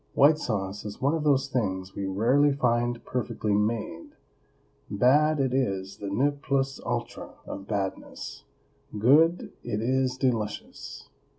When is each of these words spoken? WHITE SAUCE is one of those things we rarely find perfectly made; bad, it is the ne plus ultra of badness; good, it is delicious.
WHITE 0.15 0.39
SAUCE 0.39 0.83
is 0.83 0.99
one 0.99 1.13
of 1.13 1.23
those 1.23 1.47
things 1.47 1.93
we 1.93 2.07
rarely 2.07 2.51
find 2.51 3.05
perfectly 3.05 3.53
made; 3.53 4.15
bad, 4.89 5.39
it 5.39 5.53
is 5.53 5.97
the 5.97 6.09
ne 6.09 6.31
plus 6.31 6.79
ultra 6.83 7.35
of 7.45 7.67
badness; 7.67 8.43
good, 8.97 9.53
it 9.63 9.79
is 9.79 10.17
delicious. 10.17 11.07